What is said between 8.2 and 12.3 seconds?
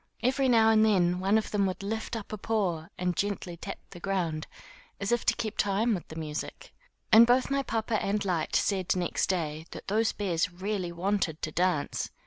Lyte said next day that those bears really wanted to dance.